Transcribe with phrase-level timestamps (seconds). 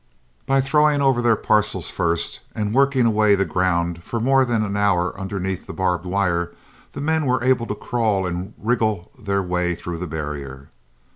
[0.47, 4.75] By throwing over their parcels first and working away the ground for more than an
[4.75, 6.51] hour under the barbed wire,
[6.93, 10.69] the men were able to crawl and wriggle their way through the barrier.